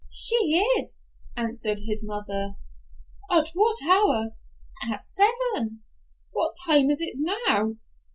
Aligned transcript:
"She 0.09 0.33
is," 0.79 0.97
answered 1.37 1.81
his 1.85 2.03
mother. 2.03 2.55
"At 3.29 3.49
what 3.53 3.75
hour?" 3.87 4.31
"At 4.91 5.03
seven." 5.03 5.83
"What 6.31 6.55
time 6.65 6.89
is 6.89 7.01
it 7.01 7.17
now?" 7.19 7.75